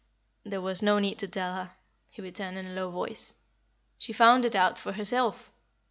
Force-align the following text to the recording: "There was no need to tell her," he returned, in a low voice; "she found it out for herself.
"There 0.43 0.61
was 0.61 0.81
no 0.81 0.97
need 0.97 1.19
to 1.19 1.27
tell 1.27 1.53
her," 1.53 1.71
he 2.09 2.23
returned, 2.23 2.57
in 2.57 2.65
a 2.65 2.73
low 2.73 2.89
voice; 2.89 3.35
"she 3.99 4.13
found 4.13 4.45
it 4.45 4.55
out 4.55 4.79
for 4.79 4.93
herself. 4.93 5.51